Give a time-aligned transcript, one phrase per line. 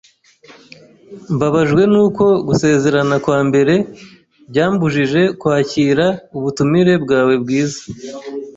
[1.35, 3.73] Mbabajwe nuko gusezerana kwambere
[4.49, 6.05] byambujije kwakira
[6.37, 7.81] ubutumire bwawe bwiza.